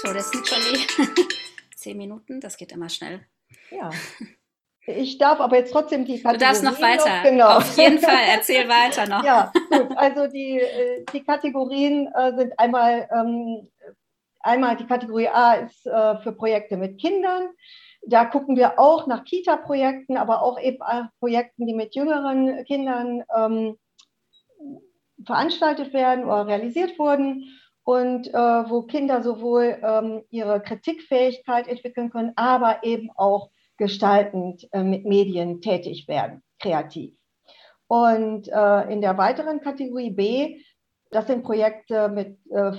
So, 0.01 0.13
das 0.13 0.31
sind 0.31 0.47
schon 0.47 0.59
die 0.71 1.25
zehn 1.75 1.97
Minuten, 1.97 2.39
das 2.39 2.57
geht 2.57 2.71
immer 2.71 2.89
schnell. 2.89 3.21
Ja. 3.71 3.89
Ich 4.85 5.17
darf 5.17 5.39
aber 5.39 5.57
jetzt 5.57 5.71
trotzdem 5.71 6.03
die 6.03 6.21
Kategorien. 6.21 6.39
Du 6.39 6.45
darfst 6.45 6.63
noch 6.63 6.81
weiter. 6.81 7.17
Noch, 7.17 7.23
genau. 7.23 7.57
Auf 7.57 7.77
jeden 7.77 7.99
Fall, 7.99 8.19
erzähl 8.27 8.67
weiter 8.67 9.07
noch. 9.07 9.23
Ja, 9.23 9.51
gut. 9.71 9.97
Also 9.97 10.27
die, 10.27 10.61
die 11.13 11.23
Kategorien 11.23 12.09
sind 12.35 12.59
einmal, 12.59 13.07
ähm, 13.13 13.69
einmal 14.43 14.77
die 14.77 14.85
Kategorie 14.85 15.29
A 15.29 15.53
ist 15.53 15.85
äh, 15.87 16.17
für 16.19 16.33
Projekte 16.33 16.77
mit 16.77 16.99
Kindern. 16.99 17.49
Da 18.05 18.25
gucken 18.25 18.57
wir 18.57 18.79
auch 18.79 19.07
nach 19.07 19.23
Kita-Projekten, 19.23 20.17
aber 20.17 20.41
auch 20.41 20.59
eben 20.59 20.79
Projekten, 21.19 21.65
die 21.65 21.73
mit 21.73 21.95
jüngeren 21.95 22.63
Kindern 22.65 23.23
ähm, 23.35 23.77
veranstaltet 25.25 25.93
werden 25.93 26.25
oder 26.25 26.47
realisiert 26.47 26.99
wurden 26.99 27.45
und 27.83 28.27
äh, 28.27 28.33
wo 28.33 28.83
Kinder 28.83 29.23
sowohl 29.23 29.77
ähm, 29.81 30.23
ihre 30.29 30.61
Kritikfähigkeit 30.61 31.67
entwickeln 31.67 32.09
können, 32.09 32.33
aber 32.35 32.83
eben 32.83 33.09
auch 33.15 33.49
gestaltend 33.77 34.67
äh, 34.71 34.83
mit 34.83 35.05
Medien 35.05 35.61
tätig 35.61 36.07
werden, 36.07 36.43
kreativ. 36.59 37.15
Und 37.87 38.47
äh, 38.47 38.91
in 38.91 39.01
der 39.01 39.17
weiteren 39.17 39.59
Kategorie 39.59 40.11
B, 40.11 40.61
das 41.13 41.27
sind 41.27 41.43
Projekte 41.43 42.09
mit, 42.09 42.37
äh, 42.51 42.73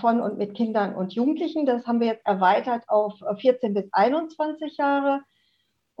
von 0.00 0.20
und 0.20 0.38
mit 0.38 0.54
Kindern 0.54 0.94
und 0.94 1.12
Jugendlichen. 1.12 1.66
Das 1.66 1.86
haben 1.86 2.00
wir 2.00 2.06
jetzt 2.08 2.26
erweitert 2.26 2.84
auf 2.88 3.14
14 3.40 3.74
bis 3.74 3.88
21 3.92 4.76
Jahre. 4.76 5.20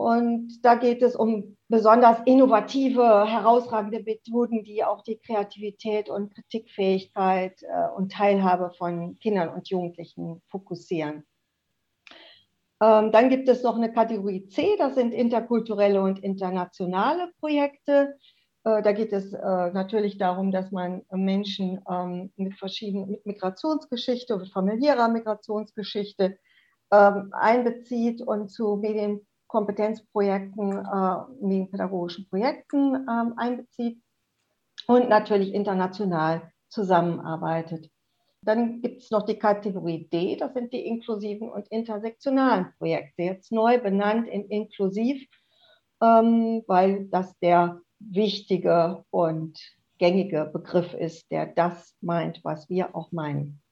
Und 0.00 0.64
da 0.64 0.76
geht 0.76 1.02
es 1.02 1.14
um 1.14 1.58
besonders 1.68 2.20
innovative, 2.24 3.26
herausragende 3.26 4.02
Methoden, 4.02 4.64
die 4.64 4.82
auch 4.82 5.02
die 5.02 5.18
Kreativität 5.18 6.08
und 6.08 6.34
Kritikfähigkeit 6.34 7.62
äh, 7.62 7.88
und 7.94 8.10
Teilhabe 8.10 8.72
von 8.78 9.18
Kindern 9.18 9.50
und 9.50 9.68
Jugendlichen 9.68 10.40
fokussieren. 10.48 11.26
Ähm, 12.82 13.12
dann 13.12 13.28
gibt 13.28 13.46
es 13.50 13.62
noch 13.62 13.76
eine 13.76 13.92
Kategorie 13.92 14.46
C, 14.48 14.74
das 14.78 14.94
sind 14.94 15.12
interkulturelle 15.12 16.00
und 16.00 16.18
internationale 16.20 17.30
Projekte. 17.38 18.16
Äh, 18.70 18.82
da 18.82 18.92
geht 18.92 19.12
es 19.12 19.32
äh, 19.32 19.70
natürlich 19.72 20.18
darum, 20.18 20.50
dass 20.52 20.70
man 20.70 21.02
Menschen 21.10 21.80
ähm, 21.90 22.32
mit 22.36 22.54
verschiedenen, 22.58 23.10
mit 23.10 23.24
Migrationsgeschichte, 23.26 24.36
mit 24.36 24.52
familiärer 24.52 25.08
Migrationsgeschichte 25.08 26.38
ähm, 26.92 27.30
einbezieht 27.32 28.20
und 28.22 28.50
zu 28.50 28.76
Medienkompetenzprojekten, 28.76 30.72
äh, 30.72 31.16
medienpädagogischen 31.40 32.28
Projekten 32.28 32.94
ähm, 32.94 33.34
einbezieht 33.36 34.00
und 34.86 35.08
natürlich 35.08 35.54
international 35.54 36.52
zusammenarbeitet. 36.68 37.90
Dann 38.42 38.80
gibt 38.80 39.02
es 39.02 39.10
noch 39.10 39.24
die 39.24 39.38
Kategorie 39.38 40.08
D, 40.08 40.36
das 40.36 40.54
sind 40.54 40.72
die 40.72 40.86
inklusiven 40.86 41.50
und 41.50 41.68
intersektionalen 41.68 42.72
Projekte, 42.78 43.22
jetzt 43.22 43.52
neu 43.52 43.78
benannt 43.78 44.26
in 44.28 44.46
inklusiv, 44.46 45.22
weil 45.98 47.08
das 47.10 47.38
der 47.40 47.82
wichtige 48.00 49.04
und 49.10 49.58
gängige 49.98 50.50
Begriff 50.52 50.94
ist, 50.94 51.30
der 51.30 51.46
das 51.46 51.94
meint, 52.00 52.40
was 52.42 52.68
wir 52.68 52.94
auch 52.96 53.12
meinen. 53.12 53.62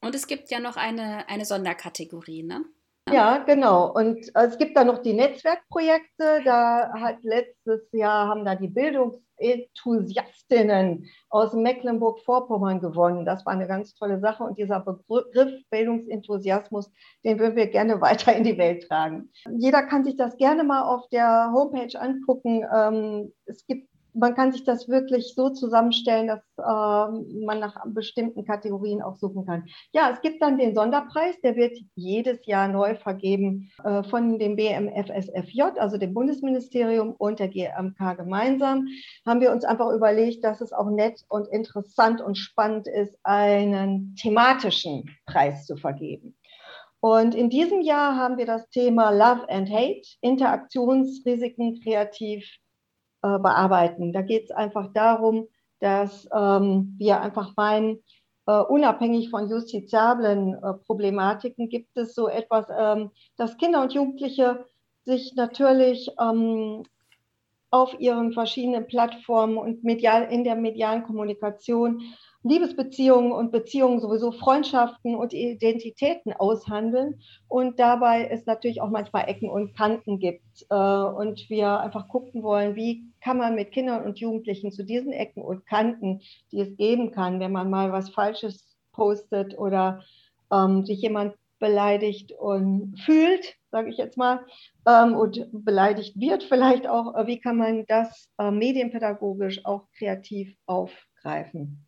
Und 0.00 0.14
es 0.14 0.26
gibt 0.26 0.50
ja 0.50 0.60
noch 0.60 0.76
eine, 0.76 1.28
eine 1.28 1.44
Sonderkategorie, 1.44 2.42
ne? 2.42 2.64
Ja, 3.08 3.38
genau. 3.38 3.90
Und 3.92 4.18
äh, 4.36 4.46
es 4.46 4.58
gibt 4.58 4.76
da 4.76 4.84
noch 4.84 4.98
die 4.98 5.14
Netzwerkprojekte. 5.14 6.42
Da 6.44 6.92
hat 6.94 7.16
letztes 7.22 7.88
Jahr 7.92 8.28
haben 8.28 8.44
da 8.44 8.54
die 8.54 8.68
Bildungsenthusiastinnen 8.68 11.10
aus 11.28 11.52
Mecklenburg-Vorpommern 11.52 12.80
gewonnen. 12.80 13.24
Das 13.24 13.44
war 13.46 13.54
eine 13.54 13.66
ganz 13.66 13.96
tolle 13.96 14.20
Sache. 14.20 14.44
Und 14.44 14.58
dieser 14.58 14.78
Begriff 14.80 15.60
Bildungsenthusiasmus, 15.70 16.92
den 17.24 17.40
würden 17.40 17.56
wir 17.56 17.66
gerne 17.66 18.00
weiter 18.00 18.32
in 18.36 18.44
die 18.44 18.58
Welt 18.58 18.86
tragen. 18.86 19.32
Jeder 19.58 19.82
kann 19.82 20.04
sich 20.04 20.14
das 20.16 20.36
gerne 20.36 20.62
mal 20.62 20.82
auf 20.82 21.08
der 21.08 21.50
Homepage 21.52 21.98
angucken. 21.98 22.64
Ähm, 22.72 23.32
es 23.46 23.66
gibt 23.66 23.89
man 24.14 24.34
kann 24.34 24.52
sich 24.52 24.64
das 24.64 24.88
wirklich 24.88 25.34
so 25.34 25.50
zusammenstellen, 25.50 26.26
dass 26.26 26.40
äh, 26.58 27.42
man 27.44 27.60
nach 27.60 27.76
bestimmten 27.86 28.44
Kategorien 28.44 29.02
auch 29.02 29.16
suchen 29.16 29.46
kann. 29.46 29.66
Ja, 29.92 30.10
es 30.10 30.20
gibt 30.20 30.42
dann 30.42 30.58
den 30.58 30.74
Sonderpreis, 30.74 31.40
der 31.42 31.56
wird 31.56 31.76
jedes 31.94 32.44
Jahr 32.46 32.68
neu 32.68 32.94
vergeben 32.96 33.70
äh, 33.84 34.02
von 34.04 34.38
dem 34.38 34.56
BMFSFJ, 34.56 35.62
also 35.78 35.98
dem 35.98 36.14
Bundesministerium 36.14 37.14
und 37.18 37.38
der 37.38 37.48
GMK 37.48 38.16
gemeinsam. 38.16 38.86
Haben 39.26 39.40
wir 39.40 39.52
uns 39.52 39.64
einfach 39.64 39.92
überlegt, 39.92 40.44
dass 40.44 40.60
es 40.60 40.72
auch 40.72 40.90
nett 40.90 41.24
und 41.28 41.48
interessant 41.48 42.20
und 42.20 42.36
spannend 42.36 42.88
ist, 42.88 43.18
einen 43.22 44.14
thematischen 44.16 45.04
Preis 45.26 45.66
zu 45.66 45.76
vergeben. 45.76 46.36
Und 47.00 47.34
in 47.34 47.48
diesem 47.48 47.80
Jahr 47.80 48.16
haben 48.16 48.36
wir 48.36 48.44
das 48.44 48.68
Thema 48.68 49.10
Love 49.10 49.48
and 49.48 49.70
Hate, 49.70 50.02
Interaktionsrisiken 50.20 51.80
kreativ 51.80 52.46
äh, 53.22 53.38
bearbeiten. 53.38 54.12
Da 54.12 54.22
geht 54.22 54.44
es 54.44 54.50
einfach 54.50 54.92
darum, 54.92 55.48
dass 55.80 56.28
ähm, 56.34 56.94
wir 56.98 57.20
einfach 57.20 57.54
meinen, 57.56 58.02
äh, 58.46 58.60
unabhängig 58.60 59.30
von 59.30 59.48
justiziablen 59.48 60.54
äh, 60.54 60.74
Problematiken 60.86 61.68
gibt 61.68 61.96
es 61.96 62.14
so 62.14 62.28
etwas, 62.28 62.66
ähm, 62.76 63.10
dass 63.36 63.56
Kinder 63.56 63.82
und 63.82 63.92
Jugendliche 63.92 64.66
sich 65.04 65.34
natürlich 65.34 66.10
ähm, 66.20 66.82
auf 67.70 67.98
ihren 68.00 68.32
verschiedenen 68.32 68.86
Plattformen 68.86 69.56
und 69.56 69.84
medial, 69.84 70.24
in 70.30 70.44
der 70.44 70.56
medialen 70.56 71.04
Kommunikation 71.04 72.02
Liebesbeziehungen 72.42 73.32
und 73.32 73.52
Beziehungen 73.52 74.00
sowieso 74.00 74.32
Freundschaften 74.32 75.14
und 75.14 75.34
Identitäten 75.34 76.32
aushandeln 76.32 77.20
und 77.48 77.78
dabei 77.78 78.28
es 78.30 78.46
natürlich 78.46 78.80
auch 78.80 78.88
manchmal 78.88 79.28
Ecken 79.28 79.50
und 79.50 79.76
Kanten 79.76 80.18
gibt 80.18 80.66
äh, 80.70 80.74
und 80.74 81.50
wir 81.50 81.80
einfach 81.80 82.08
gucken 82.08 82.42
wollen, 82.42 82.76
wie 82.76 83.04
kann 83.20 83.36
man 83.36 83.54
mit 83.54 83.72
Kindern 83.72 84.04
und 84.04 84.18
Jugendlichen 84.18 84.72
zu 84.72 84.84
diesen 84.84 85.12
Ecken 85.12 85.42
und 85.42 85.66
Kanten, 85.66 86.22
die 86.50 86.60
es 86.60 86.76
geben 86.76 87.10
kann, 87.10 87.40
wenn 87.40 87.52
man 87.52 87.68
mal 87.68 87.92
was 87.92 88.08
Falsches 88.10 88.76
postet 88.92 89.58
oder 89.58 90.02
ähm, 90.50 90.86
sich 90.86 91.02
jemand 91.02 91.34
beleidigt 91.58 92.32
und 92.32 92.98
fühlt, 93.04 93.54
sage 93.70 93.90
ich 93.90 93.98
jetzt 93.98 94.16
mal, 94.16 94.46
ähm, 94.88 95.14
und 95.14 95.46
beleidigt 95.52 96.18
wird 96.18 96.42
vielleicht 96.42 96.88
auch, 96.88 97.14
äh, 97.14 97.26
wie 97.26 97.38
kann 97.38 97.58
man 97.58 97.84
das 97.86 98.30
äh, 98.38 98.50
medienpädagogisch 98.50 99.64
auch 99.66 99.88
kreativ 99.98 100.56
aufgreifen? 100.64 101.86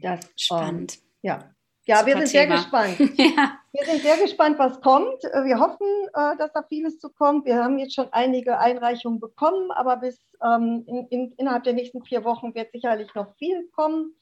Das, 0.00 0.20
Spannend. 0.36 0.94
Ähm, 0.94 1.02
ja. 1.22 1.54
Ja, 1.86 2.06
wir 2.06 2.16
sind 2.18 2.28
sehr 2.28 2.46
gespannt. 2.46 2.98
ja. 3.16 3.58
Wir 3.72 3.84
sind 3.84 4.02
sehr 4.02 4.16
gespannt, 4.18 4.58
was 4.58 4.80
kommt. 4.80 5.24
Äh, 5.24 5.44
wir 5.44 5.58
hoffen, 5.58 5.86
äh, 6.14 6.36
dass 6.36 6.52
da 6.52 6.62
vieles 6.68 6.98
zu 6.98 7.10
kommt. 7.10 7.46
Wir 7.46 7.56
haben 7.56 7.78
jetzt 7.78 7.94
schon 7.94 8.08
einige 8.12 8.58
Einreichungen 8.58 9.18
bekommen, 9.18 9.70
aber 9.70 9.96
bis 9.96 10.20
ähm, 10.42 10.84
in, 10.86 11.06
in, 11.08 11.32
innerhalb 11.32 11.64
der 11.64 11.72
nächsten 11.72 12.04
vier 12.04 12.24
Wochen 12.24 12.54
wird 12.54 12.72
sicherlich 12.72 13.14
noch 13.14 13.34
viel 13.36 13.68
kommen. 13.72 14.14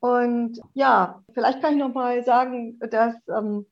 Und 0.00 0.60
ja, 0.74 1.22
vielleicht 1.32 1.60
kann 1.62 1.74
ich 1.74 1.78
noch 1.78 1.94
mal 1.94 2.24
sagen, 2.24 2.78
dass 2.80 3.14
ähm, 3.28 3.66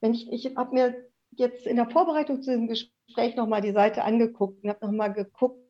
wenn 0.00 0.14
ich, 0.14 0.30
ich 0.32 0.56
habe 0.56 0.74
mir 0.74 0.94
jetzt 1.30 1.66
in 1.66 1.76
der 1.76 1.88
Vorbereitung 1.88 2.42
zu 2.42 2.50
diesem 2.50 2.68
Gespräch 2.68 3.36
noch 3.36 3.46
mal 3.46 3.60
die 3.60 3.72
Seite 3.72 4.04
angeguckt 4.04 4.62
und 4.62 4.70
habe 4.70 4.86
noch 4.86 4.92
mal 4.92 5.12
geguckt, 5.12 5.62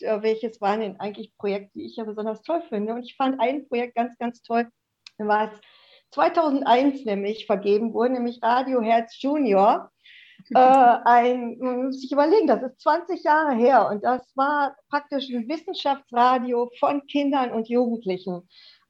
welches 0.00 0.60
waren 0.60 0.80
denn 0.80 1.00
eigentlich 1.00 1.36
Projekte, 1.36 1.70
die 1.74 1.86
ich 1.86 1.96
ja 1.96 2.04
besonders 2.04 2.42
toll 2.42 2.62
finde. 2.68 2.94
Und 2.94 3.04
ich 3.04 3.16
fand 3.16 3.40
ein 3.40 3.68
Projekt 3.68 3.94
ganz, 3.94 4.16
ganz 4.18 4.42
toll, 4.42 4.68
was 5.18 5.50
2001 6.12 7.04
nämlich 7.04 7.46
vergeben 7.46 7.92
wurde, 7.92 8.14
nämlich 8.14 8.42
Radio 8.42 8.80
Herz 8.82 9.20
Junior. 9.20 9.90
äh, 10.54 10.58
ein, 10.58 11.58
man 11.58 11.84
muss 11.84 12.00
sich 12.00 12.12
überlegen, 12.12 12.46
das 12.46 12.62
ist 12.62 12.80
20 12.80 13.22
Jahre 13.22 13.54
her 13.54 13.88
und 13.90 14.02
das 14.02 14.32
war 14.34 14.74
praktisch 14.88 15.28
ein 15.28 15.48
Wissenschaftsradio 15.48 16.70
von 16.78 17.06
Kindern 17.06 17.52
und 17.52 17.68
Jugendlichen. 17.68 18.48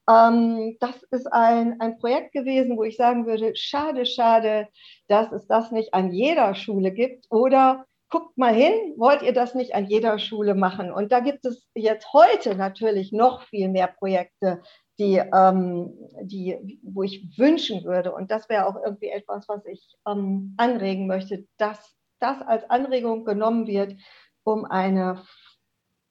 ähm, 0.09 0.77
das 0.79 1.03
ist 1.11 1.27
ein, 1.31 1.79
ein 1.81 1.99
Projekt 1.99 2.31
gewesen, 2.31 2.77
wo 2.77 2.83
ich 2.83 2.95
sagen 2.95 3.25
würde, 3.25 3.55
schade, 3.55 4.05
schade, 4.05 4.67
dass 5.07 5.31
es 5.31 5.45
das 5.47 5.71
nicht 5.71 5.93
an 5.93 6.11
jeder 6.11 6.55
Schule 6.55 6.91
gibt. 6.91 7.27
Oder 7.29 7.85
guckt 8.11 8.37
mal 8.37 8.53
hin, 8.53 8.73
wollt 8.97 9.23
ihr 9.23 9.33
das 9.33 9.55
nicht 9.55 9.73
an 9.73 9.85
jeder 9.85 10.19
Schule 10.19 10.53
machen? 10.53 10.91
Und 10.91 11.11
da 11.11 11.21
gibt 11.21 11.45
es 11.45 11.67
jetzt 11.73 12.11
heute 12.13 12.55
natürlich 12.55 13.11
noch 13.11 13.43
viel 13.43 13.69
mehr 13.69 13.87
Projekte, 13.87 14.61
die, 14.99 15.17
ähm, 15.17 15.93
die, 16.21 16.79
wo 16.83 17.03
ich 17.03 17.37
wünschen 17.37 17.83
würde. 17.85 18.13
Und 18.13 18.29
das 18.29 18.49
wäre 18.49 18.67
auch 18.67 18.75
irgendwie 18.75 19.09
etwas, 19.09 19.47
was 19.47 19.65
ich 19.65 19.95
ähm, 20.05 20.53
anregen 20.57 21.07
möchte, 21.07 21.47
dass 21.57 21.95
das 22.19 22.41
als 22.41 22.69
Anregung 22.69 23.23
genommen 23.25 23.65
wird, 23.65 23.95
um 24.43 24.65
eine 24.65 25.23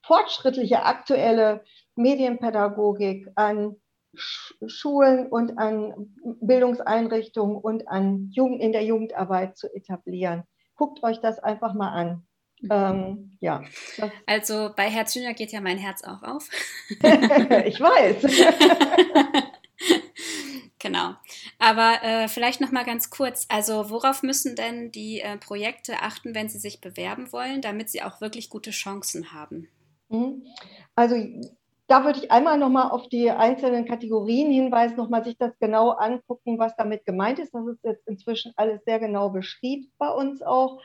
fortschrittliche 0.03 0.83
aktuelle 0.83 1.63
Medienpädagogik 1.95 3.29
an 3.35 3.77
Schulen 4.15 5.27
und 5.29 5.59
an 5.59 6.17
Bildungseinrichtungen 6.41 7.57
und 7.57 7.87
an 7.89 8.31
Jugend, 8.33 8.61
in 8.61 8.73
der 8.73 8.85
Jugendarbeit 8.85 9.57
zu 9.57 9.73
etablieren. 9.73 10.45
Guckt 10.81 11.03
euch 11.03 11.21
das 11.21 11.39
einfach 11.39 11.75
mal 11.75 11.91
an. 11.91 12.23
Mhm. 12.63 12.71
Ähm, 12.71 13.39
ja. 13.41 13.63
Also 14.25 14.71
bei 14.75 14.89
Herz 14.89 15.15
Junior 15.15 15.35
geht 15.35 15.53
ja 15.53 15.61
mein 15.61 15.77
Herz 15.77 16.03
auch 16.03 16.23
auf. 16.23 16.49
ich 16.89 17.79
weiß. 17.79 18.23
genau. 20.79 21.17
Aber 21.59 22.03
äh, 22.03 22.29
vielleicht 22.29 22.63
noch 22.63 22.71
mal 22.71 22.87
ganz 22.87 23.11
kurz. 23.11 23.45
Also 23.51 23.91
worauf 23.91 24.23
müssen 24.23 24.57
denn 24.57 24.91
die 24.91 25.21
äh, 25.21 25.37
Projekte 25.37 26.01
achten, 26.01 26.35
wenn 26.35 26.49
sie 26.49 26.59
sich 26.59 26.81
bewerben 26.81 27.31
wollen, 27.31 27.61
damit 27.61 27.91
sie 27.91 28.03
auch 28.03 28.23
wirklich 28.23 28.49
gute 28.49 28.71
Chancen 28.71 29.35
haben? 29.35 29.69
Mhm. 30.09 30.47
Also 30.95 31.17
da 31.91 32.05
würde 32.05 32.21
ich 32.21 32.31
einmal 32.31 32.57
nochmal 32.57 32.93
auf 32.93 33.09
die 33.09 33.33
einzelnen 33.33 33.85
Kategorien 33.85 34.53
hinweisen, 34.53 34.97
nochmal 34.97 35.25
sich 35.25 35.37
das 35.37 35.59
genau 35.59 35.91
angucken, 35.91 36.57
was 36.57 36.77
damit 36.77 37.05
gemeint 37.05 37.41
ist. 37.41 37.53
Das 37.53 37.67
ist 37.67 37.83
jetzt 37.83 38.07
inzwischen 38.07 38.53
alles 38.55 38.85
sehr 38.85 39.01
genau 39.01 39.31
beschrieben 39.31 39.91
bei 39.99 40.09
uns 40.09 40.41
auch. 40.41 40.81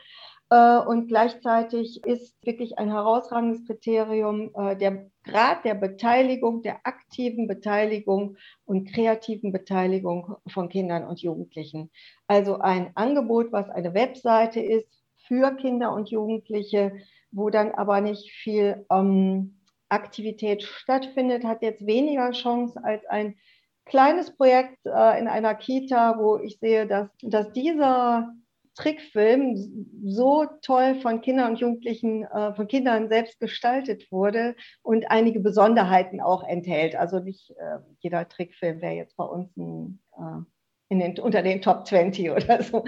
Äh, 0.50 0.78
und 0.78 1.06
gleichzeitig 1.06 2.04
ist 2.04 2.44
wirklich 2.44 2.78
ein 2.78 2.90
herausragendes 2.90 3.64
Kriterium 3.66 4.50
äh, 4.56 4.76
der 4.76 5.08
Grad 5.22 5.64
der 5.64 5.74
Beteiligung, 5.74 6.62
der 6.62 6.80
aktiven 6.84 7.46
Beteiligung 7.46 8.36
und 8.64 8.92
kreativen 8.92 9.52
Beteiligung 9.52 10.34
von 10.48 10.68
Kindern 10.68 11.04
und 11.04 11.22
Jugendlichen. 11.22 11.88
Also 12.26 12.58
ein 12.58 12.90
Angebot, 12.96 13.52
was 13.52 13.70
eine 13.70 13.94
Webseite 13.94 14.58
ist 14.58 14.88
für 15.28 15.54
Kinder 15.54 15.92
und 15.92 16.10
Jugendliche, 16.10 16.96
wo 17.30 17.48
dann 17.48 17.70
aber 17.70 18.00
nicht 18.00 18.32
viel 18.32 18.84
ähm, 18.90 19.55
Aktivität 19.88 20.62
stattfindet, 20.62 21.44
hat 21.44 21.62
jetzt 21.62 21.86
weniger 21.86 22.32
Chance 22.32 22.82
als 22.82 23.04
ein 23.06 23.36
kleines 23.84 24.36
Projekt 24.36 24.84
äh, 24.84 25.18
in 25.18 25.28
einer 25.28 25.54
Kita, 25.54 26.18
wo 26.18 26.38
ich 26.38 26.58
sehe, 26.58 26.86
dass, 26.86 27.08
dass 27.22 27.52
dieser 27.52 28.34
Trickfilm 28.76 29.88
so 30.04 30.44
toll 30.60 30.96
von 31.00 31.22
Kindern 31.22 31.52
und 31.52 31.60
Jugendlichen, 31.60 32.24
äh, 32.24 32.54
von 32.54 32.68
Kindern 32.68 33.08
selbst 33.08 33.40
gestaltet 33.40 34.12
wurde 34.12 34.54
und 34.82 35.10
einige 35.10 35.40
Besonderheiten 35.40 36.20
auch 36.20 36.44
enthält. 36.44 36.94
Also 36.94 37.18
nicht 37.18 37.50
äh, 37.52 37.78
jeder 38.00 38.28
Trickfilm 38.28 38.82
wäre 38.82 38.92
jetzt 38.92 39.16
bei 39.16 39.24
uns 39.24 39.56
ein, 39.56 40.00
äh, 40.18 40.94
den, 40.94 41.18
unter 41.18 41.42
den 41.42 41.62
Top 41.62 41.86
20 41.86 42.30
oder 42.32 42.62
so. 42.62 42.84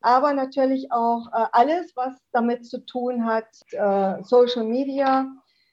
Aber 0.00 0.32
natürlich 0.32 0.90
auch 0.90 1.26
äh, 1.28 1.46
alles, 1.52 1.94
was 1.94 2.14
damit 2.32 2.64
zu 2.64 2.86
tun 2.86 3.26
hat, 3.26 3.48
äh, 3.72 4.22
Social 4.22 4.64
Media, 4.64 5.26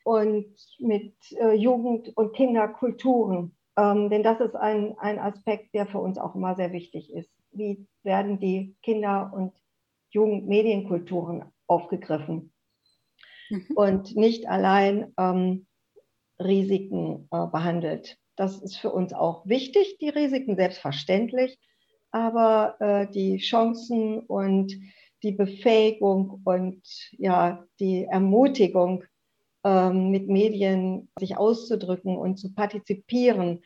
und 0.04 0.56
mit 0.80 1.14
äh, 1.32 1.54
Jugend- 1.54 2.16
und 2.16 2.34
Kinderkulturen. 2.34 3.56
Ähm, 3.78 4.10
denn 4.10 4.24
das 4.24 4.40
ist 4.40 4.56
ein, 4.56 4.98
ein 5.00 5.20
Aspekt, 5.20 5.74
der 5.74 5.88
für 5.88 6.00
uns 6.00 6.18
auch 6.18 6.36
immer 6.36 6.56
sehr 6.56 6.72
wichtig 6.72 7.12
ist. 7.12 7.32
Wie 7.52 7.88
werden 8.04 8.40
die 8.40 8.76
Kinder- 8.84 9.32
und 9.34 9.54
Jugendmedienkulturen 10.12 11.46
aufgegriffen? 11.68 12.54
Mhm. 13.50 13.66
Und 13.76 14.16
nicht 14.16 14.48
allein 14.48 15.14
ähm, 15.18 15.66
Risiken 16.40 17.28
äh, 17.32 17.48
behandelt. 17.48 18.18
Das 18.36 18.62
ist 18.62 18.78
für 18.78 18.92
uns 18.92 19.14
auch 19.14 19.46
wichtig, 19.46 19.98
die 20.00 20.10
Risiken 20.10 20.56
selbstverständlich, 20.56 21.60
aber 22.12 22.76
äh, 22.80 23.12
die 23.12 23.38
Chancen 23.38 24.20
und 24.22 24.74
die 25.22 25.32
Befähigung 25.32 26.42
und 26.44 26.82
ja, 27.12 27.64
die 27.80 28.06
Ermutigung 28.06 29.04
ähm, 29.64 30.10
mit 30.12 30.28
Medien 30.28 31.10
sich 31.20 31.38
auszudrücken 31.38 32.18
und 32.18 32.38
zu 32.38 32.54
partizipieren, 32.54 33.62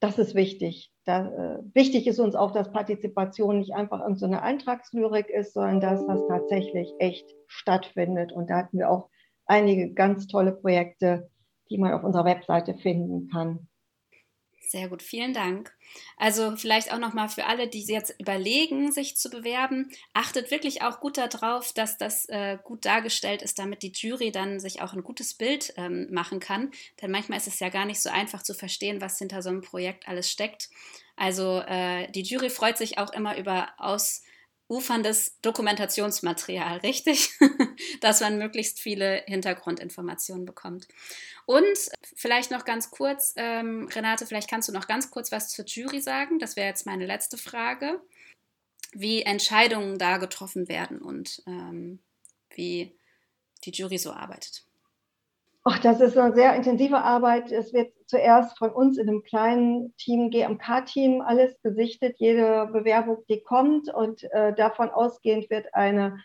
das 0.00 0.18
ist 0.18 0.34
wichtig. 0.34 0.92
Da, 1.04 1.26
äh, 1.26 1.58
wichtig 1.74 2.06
ist 2.06 2.18
uns 2.20 2.34
auch, 2.34 2.52
dass 2.52 2.72
Partizipation 2.72 3.58
nicht 3.58 3.74
einfach 3.74 4.02
so 4.16 4.26
eine 4.26 4.42
Eintragslyrik 4.42 5.28
ist, 5.28 5.54
sondern 5.54 5.80
dass 5.80 6.06
das 6.06 6.26
tatsächlich 6.26 6.92
echt 6.98 7.28
stattfindet. 7.46 8.32
Und 8.32 8.48
da 8.48 8.58
hatten 8.58 8.78
wir 8.78 8.90
auch 8.90 9.10
einige 9.46 9.92
ganz 9.92 10.26
tolle 10.26 10.52
Projekte, 10.52 11.28
die 11.68 11.78
man 11.78 11.92
auf 11.92 12.04
unserer 12.04 12.24
Webseite 12.24 12.74
finden 12.74 13.28
kann. 13.28 13.68
Sehr 14.70 14.88
gut, 14.88 15.02
vielen 15.02 15.34
Dank. 15.34 15.74
Also 16.16 16.54
vielleicht 16.56 16.92
auch 16.92 17.00
nochmal 17.00 17.28
für 17.28 17.46
alle, 17.46 17.66
die 17.66 17.82
jetzt 17.82 18.14
überlegen, 18.20 18.92
sich 18.92 19.16
zu 19.16 19.28
bewerben, 19.28 19.90
achtet 20.14 20.52
wirklich 20.52 20.82
auch 20.82 21.00
gut 21.00 21.18
darauf, 21.18 21.72
dass 21.72 21.98
das 21.98 22.26
äh, 22.28 22.56
gut 22.62 22.84
dargestellt 22.84 23.42
ist, 23.42 23.58
damit 23.58 23.82
die 23.82 23.90
Jury 23.92 24.30
dann 24.30 24.60
sich 24.60 24.80
auch 24.80 24.92
ein 24.92 25.02
gutes 25.02 25.34
Bild 25.34 25.74
ähm, 25.76 26.06
machen 26.12 26.38
kann. 26.38 26.70
Denn 27.02 27.10
manchmal 27.10 27.38
ist 27.38 27.48
es 27.48 27.58
ja 27.58 27.68
gar 27.68 27.84
nicht 27.84 28.00
so 28.00 28.10
einfach 28.10 28.44
zu 28.44 28.54
verstehen, 28.54 29.00
was 29.00 29.18
hinter 29.18 29.42
so 29.42 29.48
einem 29.48 29.62
Projekt 29.62 30.06
alles 30.06 30.30
steckt. 30.30 30.68
Also 31.16 31.58
äh, 31.66 32.08
die 32.12 32.22
Jury 32.22 32.48
freut 32.48 32.78
sich 32.78 32.96
auch 32.98 33.12
immer 33.12 33.36
über 33.38 33.72
aus 33.76 34.22
uferndes 34.70 35.36
Dokumentationsmaterial, 35.42 36.78
richtig? 36.82 37.30
Dass 38.00 38.20
man 38.20 38.38
möglichst 38.38 38.80
viele 38.80 39.22
Hintergrundinformationen 39.26 40.46
bekommt. 40.46 40.86
Und 41.44 41.90
vielleicht 42.14 42.50
noch 42.50 42.64
ganz 42.64 42.90
kurz, 42.90 43.34
ähm, 43.36 43.88
Renate, 43.88 44.24
vielleicht 44.26 44.48
kannst 44.48 44.68
du 44.68 44.72
noch 44.72 44.86
ganz 44.86 45.10
kurz 45.10 45.32
was 45.32 45.48
zur 45.50 45.64
Jury 45.66 46.00
sagen. 46.00 46.38
Das 46.38 46.56
wäre 46.56 46.68
jetzt 46.68 46.86
meine 46.86 47.06
letzte 47.06 47.36
Frage. 47.36 48.00
Wie 48.92 49.22
Entscheidungen 49.22 49.98
da 49.98 50.18
getroffen 50.18 50.68
werden 50.68 51.00
und 51.00 51.42
ähm, 51.46 52.00
wie 52.54 52.96
die 53.64 53.70
Jury 53.70 53.98
so 53.98 54.12
arbeitet. 54.12 54.64
Ach, 55.62 55.78
das 55.78 56.00
ist 56.00 56.16
eine 56.16 56.34
sehr 56.34 56.54
intensive 56.56 57.02
Arbeit. 57.02 57.52
Es 57.52 57.74
wird 57.74 57.92
zuerst 58.06 58.56
von 58.56 58.70
uns 58.70 58.96
in 58.96 59.08
einem 59.08 59.22
kleinen 59.22 59.94
Team, 59.98 60.30
GMK-Team, 60.30 61.20
alles 61.20 61.60
gesichtet, 61.62 62.16
jede 62.18 62.66
Bewerbung, 62.72 63.18
die 63.28 63.42
kommt. 63.42 63.92
Und 63.92 64.24
äh, 64.32 64.54
davon 64.54 64.88
ausgehend 64.88 65.50
wird 65.50 65.74
eine, 65.74 66.18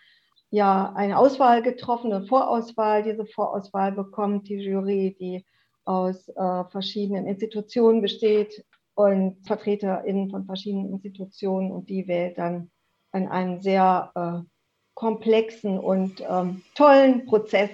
ja, 0.50 0.90
eine 0.96 1.18
Auswahl 1.18 1.62
getroffen, 1.62 2.14
eine 2.14 2.26
Vorauswahl. 2.26 3.02
Diese 3.02 3.26
Vorauswahl 3.26 3.92
bekommt 3.92 4.48
die 4.48 4.56
Jury, 4.56 5.14
die 5.20 5.44
aus 5.84 6.30
äh, 6.30 6.64
verschiedenen 6.70 7.26
Institutionen 7.26 8.00
besteht 8.00 8.64
und 8.94 9.46
VertreterInnen 9.46 10.30
von 10.30 10.46
verschiedenen 10.46 10.92
Institutionen. 10.92 11.72
Und 11.72 11.90
die 11.90 12.08
wählt 12.08 12.38
dann 12.38 12.70
in 13.12 13.28
einem 13.28 13.60
sehr 13.60 14.12
äh, 14.14 14.48
komplexen 14.94 15.78
und 15.78 16.24
ähm, 16.26 16.62
tollen 16.74 17.26
Prozess 17.26 17.70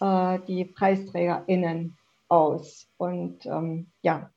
äh, 0.00 0.38
die 0.46 0.64
PreisträgerInnen 0.64 1.96
aus. 2.28 2.88
Und 2.96 3.44
ähm, 3.46 3.90
ja, 4.02 4.30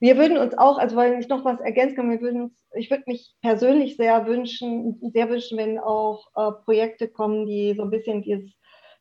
wir 0.00 0.16
würden 0.16 0.38
uns 0.38 0.56
auch, 0.56 0.78
also 0.78 0.96
weil 0.96 1.20
ich 1.20 1.28
noch 1.28 1.44
was 1.44 1.60
ergänzen 1.60 1.96
kann, 1.96 2.10
wir 2.10 2.20
würden 2.20 2.42
uns, 2.42 2.64
ich 2.74 2.90
würde 2.90 3.04
mich 3.06 3.34
persönlich 3.42 3.96
sehr 3.96 4.26
wünschen, 4.26 4.98
sehr 5.12 5.28
wünschen, 5.28 5.58
wenn 5.58 5.78
auch 5.78 6.26
äh, 6.36 6.52
Projekte 6.64 7.08
kommen, 7.08 7.46
die 7.46 7.74
so 7.74 7.82
ein 7.82 7.90
bisschen 7.90 8.22
dieses, 8.22 8.50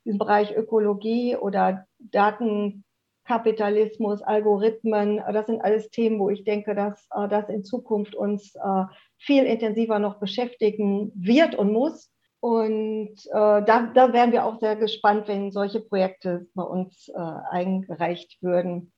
diesen 0.05 0.19
Bereich 0.19 0.55
Ökologie 0.55 1.35
oder 1.35 1.85
Datenkapitalismus, 1.99 4.21
Algorithmen, 4.21 5.21
das 5.31 5.47
sind 5.47 5.61
alles 5.61 5.89
Themen, 5.89 6.19
wo 6.19 6.29
ich 6.29 6.43
denke, 6.43 6.75
dass 6.75 7.07
äh, 7.15 7.27
das 7.27 7.49
in 7.49 7.63
Zukunft 7.63 8.15
uns 8.15 8.55
äh, 8.55 8.83
viel 9.17 9.45
intensiver 9.45 9.99
noch 9.99 10.19
beschäftigen 10.19 11.11
wird 11.15 11.55
und 11.55 11.71
muss. 11.71 12.11
Und 12.39 13.15
äh, 13.25 13.31
da, 13.31 13.91
da 13.93 14.13
wären 14.13 14.31
wir 14.31 14.45
auch 14.45 14.59
sehr 14.59 14.75
gespannt, 14.75 15.27
wenn 15.27 15.51
solche 15.51 15.79
Projekte 15.79 16.47
bei 16.53 16.63
uns 16.63 17.09
äh, 17.09 17.13
eingereicht 17.17 18.37
würden. 18.41 18.93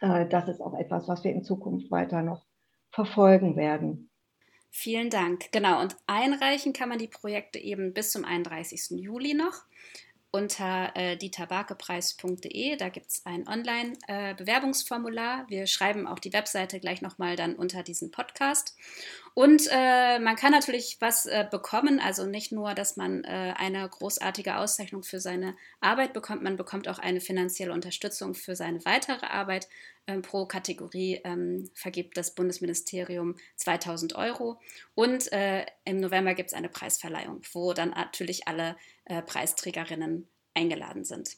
Äh, 0.00 0.26
das 0.26 0.48
ist 0.48 0.60
auch 0.60 0.74
etwas, 0.74 1.08
was 1.08 1.24
wir 1.24 1.32
in 1.32 1.42
Zukunft 1.42 1.90
weiter 1.90 2.22
noch 2.22 2.44
verfolgen 2.90 3.56
werden. 3.56 4.10
Vielen 4.70 5.08
Dank. 5.08 5.50
Genau, 5.52 5.80
und 5.80 5.96
einreichen 6.06 6.74
kann 6.74 6.90
man 6.90 6.98
die 6.98 7.08
Projekte 7.08 7.58
eben 7.58 7.94
bis 7.94 8.12
zum 8.12 8.26
31. 8.26 8.90
Juli 9.00 9.32
noch 9.32 9.64
unter 10.30 10.92
äh, 10.94 11.16
dieterbarkepreis.de. 11.16 12.76
Da 12.76 12.90
gibt 12.90 13.06
es 13.06 13.24
ein 13.24 13.48
Online-Bewerbungsformular. 13.48 15.44
Äh, 15.44 15.50
wir 15.50 15.66
schreiben 15.66 16.06
auch 16.06 16.18
die 16.18 16.34
Webseite 16.34 16.78
gleich 16.78 17.00
nochmal 17.00 17.36
dann 17.36 17.54
unter 17.54 17.82
diesen 17.82 18.10
Podcast. 18.10 18.76
Und 19.38 19.68
äh, 19.70 20.18
man 20.18 20.34
kann 20.34 20.50
natürlich 20.50 20.96
was 21.00 21.26
äh, 21.26 21.46
bekommen, 21.50 22.00
also 22.00 22.24
nicht 22.24 22.52
nur, 22.52 22.72
dass 22.72 22.96
man 22.96 23.22
äh, 23.24 23.52
eine 23.54 23.86
großartige 23.86 24.56
Auszeichnung 24.56 25.02
für 25.02 25.20
seine 25.20 25.54
Arbeit 25.78 26.14
bekommt, 26.14 26.42
man 26.42 26.56
bekommt 26.56 26.88
auch 26.88 26.98
eine 26.98 27.20
finanzielle 27.20 27.74
Unterstützung 27.74 28.32
für 28.32 28.56
seine 28.56 28.82
weitere 28.86 29.26
Arbeit. 29.26 29.68
Ähm, 30.06 30.22
pro 30.22 30.46
Kategorie 30.46 31.20
ähm, 31.24 31.68
vergibt 31.74 32.16
das 32.16 32.34
Bundesministerium 32.34 33.34
2000 33.56 34.16
Euro. 34.16 34.58
Und 34.94 35.30
äh, 35.32 35.66
im 35.84 36.00
November 36.00 36.32
gibt 36.32 36.48
es 36.48 36.54
eine 36.54 36.70
Preisverleihung, 36.70 37.42
wo 37.52 37.74
dann 37.74 37.90
natürlich 37.90 38.48
alle 38.48 38.74
äh, 39.04 39.20
Preisträgerinnen 39.20 40.26
eingeladen 40.54 41.04
sind. 41.04 41.36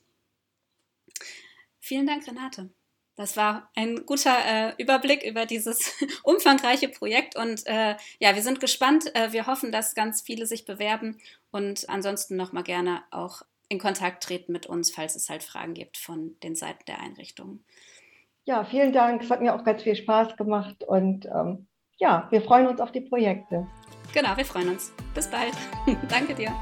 Vielen 1.81 2.07
Dank, 2.07 2.29
Renate. 2.29 2.71
Das 3.19 3.37
war 3.37 3.69
ein 3.75 4.07
guter 4.07 4.37
äh, 4.47 4.73
Überblick 4.81 5.25
über 5.25 5.45
dieses 5.45 5.93
umfangreiche 6.23 6.89
Projekt 6.89 7.35
und 7.35 7.67
äh, 7.67 7.97
ja, 8.21 8.37
wir 8.37 8.43
sind 8.43 8.61
gespannt. 8.61 9.13
Äh, 9.17 9.33
wir 9.33 9.49
hoffen, 9.49 9.73
dass 9.73 9.97
ganz 9.97 10.23
viele 10.23 10.47
sich 10.47 10.65
bewerben 10.65 11.19
und 11.51 11.89
ansonsten 11.89 12.37
nochmal 12.37 12.63
gerne 12.63 13.03
auch 13.11 13.43
in 13.69 13.81
Kontakt 13.81 14.23
treten 14.23 14.53
mit 14.53 14.67
uns, 14.67 14.93
falls 14.93 15.17
es 15.17 15.29
halt 15.29 15.43
Fragen 15.43 15.75
gibt 15.75 15.99
von 15.99 16.37
den 16.45 16.55
Seiten 16.55 16.85
der 16.87 17.01
Einrichtungen. 17.01 17.65
Ja, 18.45 18.65
vielen 18.65 18.93
Dank. 18.93 19.21
Es 19.21 19.31
hat 19.33 19.41
mir 19.41 19.53
auch 19.53 19.65
ganz 19.65 19.83
viel 19.83 19.97
Spaß 19.97 20.37
gemacht 20.37 20.85
und 20.85 21.27
ähm, 21.27 21.67
ja, 21.99 22.29
wir 22.31 22.41
freuen 22.41 22.69
uns 22.69 22.81
auf 22.81 22.93
die 22.93 23.01
Projekte. 23.01 23.67
Genau, 24.15 24.37
wir 24.37 24.45
freuen 24.45 24.69
uns. 24.69 24.93
Bis 25.13 25.29
bald. 25.29 25.55
Danke 26.09 26.37
dir. 26.37 26.53